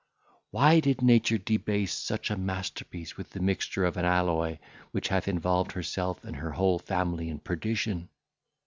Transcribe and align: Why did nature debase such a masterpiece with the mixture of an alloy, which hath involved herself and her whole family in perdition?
Why 0.49 0.79
did 0.79 1.03
nature 1.03 1.37
debase 1.37 1.93
such 1.93 2.31
a 2.31 2.35
masterpiece 2.35 3.17
with 3.17 3.29
the 3.29 3.39
mixture 3.39 3.85
of 3.85 3.97
an 3.97 4.05
alloy, 4.05 4.57
which 4.89 5.09
hath 5.09 5.27
involved 5.27 5.73
herself 5.73 6.25
and 6.25 6.37
her 6.37 6.53
whole 6.53 6.79
family 6.79 7.29
in 7.29 7.37
perdition? 7.37 8.09